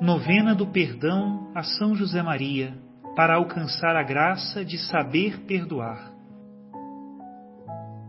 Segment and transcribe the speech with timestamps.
[0.00, 2.76] Novena do Perdão a São José Maria,
[3.14, 6.12] para alcançar a graça de saber perdoar.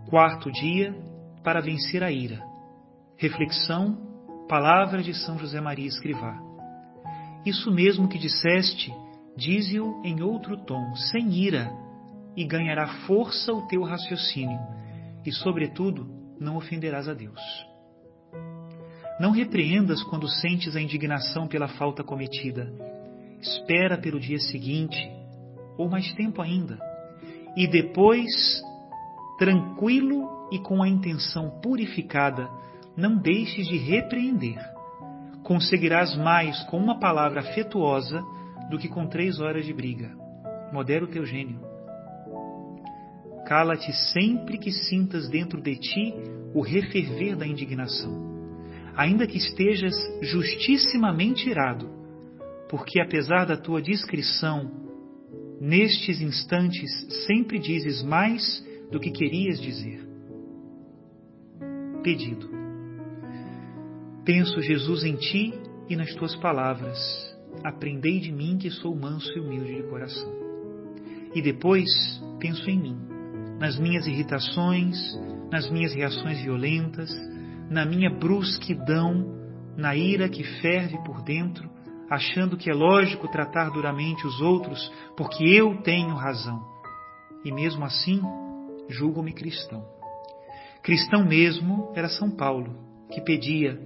[0.10, 0.96] Quarto dia,
[1.44, 2.44] para vencer a ira.
[3.18, 3.98] Reflexão,
[4.50, 6.36] palavra de São José Maria Escrivá.
[7.46, 8.92] Isso mesmo que disseste,
[9.38, 11.72] dize-o em outro tom, sem ira,
[12.36, 14.60] e ganhará força o teu raciocínio,
[15.24, 16.08] e, sobretudo,
[16.40, 17.40] não ofenderás a Deus.
[19.18, 22.70] Não repreendas quando sentes a indignação pela falta cometida.
[23.40, 24.98] Espera pelo dia seguinte,
[25.78, 26.78] ou mais tempo ainda,
[27.56, 28.62] e depois,
[29.38, 32.50] tranquilo e com a intenção purificada,
[32.98, 34.60] não deixes de repreender.
[35.44, 38.22] Conseguirás mais com uma palavra afetuosa
[38.70, 40.12] do que com três horas de briga.
[40.74, 41.60] Modera o teu gênio.
[43.46, 46.14] Cala-te sempre que sintas dentro de ti
[46.54, 48.35] o referver da indignação
[48.96, 51.90] ainda que estejas justissimamente irado,
[52.70, 54.72] porque apesar da tua discrição,
[55.60, 56.90] nestes instantes
[57.26, 60.06] sempre dizes mais do que querias dizer.
[62.04, 62.50] Pedido.
[64.24, 65.54] Penso, Jesus, em ti
[65.90, 66.98] e nas tuas palavras.
[67.64, 70.34] Aprendei de mim que sou manso e humilde de coração.
[71.34, 71.90] E depois
[72.40, 72.98] penso em mim,
[73.60, 74.98] nas minhas irritações,
[75.52, 77.10] nas minhas reações violentas,
[77.70, 79.34] na minha brusquidão,
[79.76, 81.70] na ira que ferve por dentro,
[82.10, 86.64] achando que é lógico tratar duramente os outros porque eu tenho razão.
[87.44, 88.22] E mesmo assim,
[88.90, 89.86] julgo-me cristão.
[90.84, 92.76] Cristão mesmo era São Paulo,
[93.12, 93.80] que pedia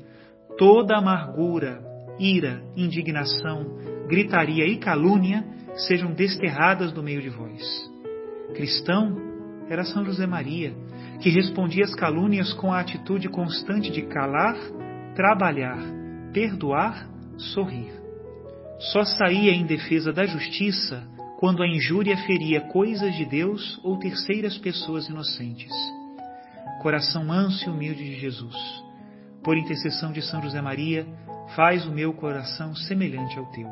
[0.58, 1.82] toda amargura,
[2.20, 5.46] ira, indignação, gritaria e calúnia
[5.88, 7.90] sejam desterradas do meio de vós.
[8.54, 9.16] Cristão
[9.70, 10.74] era São José Maria,
[11.20, 14.56] que respondia às calúnias com a atitude constante de calar,
[15.16, 15.78] trabalhar,
[16.34, 17.92] perdoar, sorrir.
[18.92, 21.04] Só saía em defesa da justiça
[21.38, 25.72] quando a injúria feria coisas de Deus ou terceiras pessoas inocentes.
[26.82, 28.56] Coração manso e humilde de Jesus,
[29.44, 31.06] por intercessão de São José Maria,
[31.56, 33.68] faz o meu coração semelhante ao teu.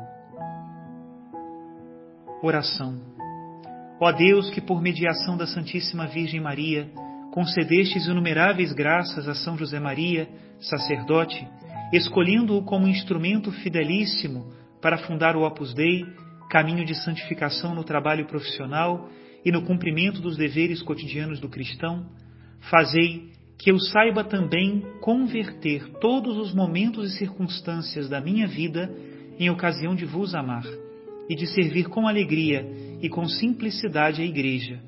[2.42, 3.00] Oração.
[4.00, 6.90] Ó Deus, que por mediação da Santíssima Virgem Maria,
[7.38, 10.28] concedestes inumeráveis graças a São José Maria,
[10.58, 11.46] sacerdote,
[11.92, 16.04] escolhendo-o como instrumento fidelíssimo para fundar o Opus Dei,
[16.50, 19.08] caminho de santificação no trabalho profissional
[19.44, 22.06] e no cumprimento dos deveres cotidianos do cristão,
[22.68, 28.92] fazei que eu saiba também converter todos os momentos e circunstâncias da minha vida
[29.38, 30.64] em ocasião de vos amar
[31.30, 32.68] e de servir com alegria
[33.00, 34.80] e com simplicidade a Igreja,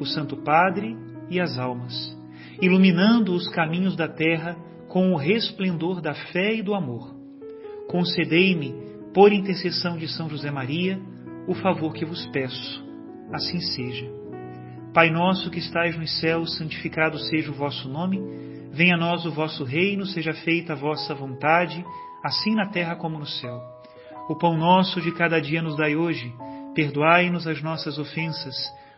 [0.00, 1.94] o Santo Padre e as almas,
[2.60, 4.56] iluminando os caminhos da terra
[4.88, 7.14] com o resplendor da fé e do amor.
[7.88, 8.74] Concedei-me,
[9.14, 11.00] por intercessão de São José Maria,
[11.46, 12.84] o favor que vos peço.
[13.32, 14.06] Assim seja.
[14.92, 18.20] Pai nosso que estais nos céus, santificado seja o vosso nome.
[18.72, 21.84] Venha a nós o vosso reino, seja feita a vossa vontade,
[22.24, 23.60] assim na terra como no céu.
[24.28, 26.32] O pão nosso de cada dia nos dai hoje.
[26.74, 28.54] Perdoai-nos as nossas ofensas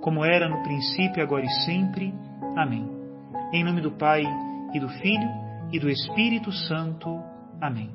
[0.00, 2.14] como era no princípio, agora e sempre.
[2.56, 2.88] Amém.
[3.52, 4.22] Em nome do Pai,
[4.74, 5.28] e do Filho,
[5.72, 7.08] e do Espírito Santo.
[7.60, 7.90] Amém.